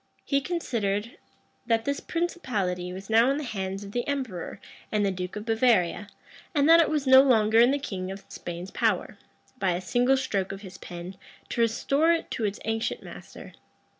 He 0.25 0.41
considered, 0.41 1.15
that 1.67 1.85
this 1.85 1.99
principality 1.99 2.91
was 2.91 3.07
now 3.07 3.29
in 3.29 3.37
the 3.37 3.43
hands 3.43 3.83
of 3.83 3.91
the 3.91 4.07
emperor 4.07 4.59
and 4.91 5.05
the 5.05 5.11
duke 5.11 5.35
of 5.35 5.45
Bavaria 5.45 6.07
and 6.55 6.67
that 6.67 6.81
it 6.81 6.89
was 6.89 7.05
no 7.05 7.21
longer 7.21 7.59
in 7.59 7.69
the 7.69 7.77
king 7.77 8.09
of 8.09 8.25
Spain's 8.27 8.71
power, 8.71 9.19
by 9.59 9.73
a 9.73 9.79
single 9.79 10.17
stroke 10.17 10.51
of 10.51 10.61
his 10.61 10.79
pen, 10.79 11.17
to 11.49 11.61
restore 11.61 12.11
it 12.13 12.31
to 12.31 12.45
its 12.45 12.59
ancient 12.65 13.03
master. 13.03 13.53